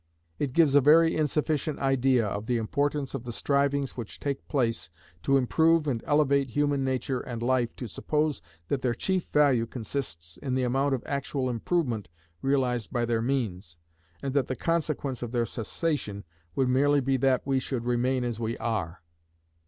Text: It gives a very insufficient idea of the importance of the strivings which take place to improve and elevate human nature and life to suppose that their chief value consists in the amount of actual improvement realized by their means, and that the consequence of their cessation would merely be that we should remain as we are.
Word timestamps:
It 0.39 0.53
gives 0.53 0.73
a 0.73 0.81
very 0.81 1.15
insufficient 1.15 1.77
idea 1.77 2.25
of 2.25 2.47
the 2.47 2.57
importance 2.57 3.13
of 3.13 3.23
the 3.23 3.31
strivings 3.31 3.95
which 3.95 4.19
take 4.19 4.47
place 4.47 4.89
to 5.21 5.37
improve 5.37 5.85
and 5.85 6.03
elevate 6.07 6.49
human 6.49 6.83
nature 6.83 7.19
and 7.19 7.39
life 7.43 7.75
to 7.75 7.85
suppose 7.85 8.41
that 8.67 8.81
their 8.81 8.95
chief 8.95 9.27
value 9.27 9.67
consists 9.67 10.37
in 10.37 10.55
the 10.55 10.63
amount 10.63 10.95
of 10.95 11.03
actual 11.05 11.51
improvement 11.51 12.09
realized 12.41 12.91
by 12.91 13.05
their 13.05 13.21
means, 13.21 13.77
and 14.23 14.33
that 14.33 14.47
the 14.47 14.55
consequence 14.55 15.21
of 15.21 15.33
their 15.33 15.45
cessation 15.45 16.23
would 16.55 16.67
merely 16.67 16.99
be 16.99 17.15
that 17.17 17.45
we 17.45 17.59
should 17.59 17.85
remain 17.85 18.23
as 18.23 18.39
we 18.39 18.57
are. 18.57 19.03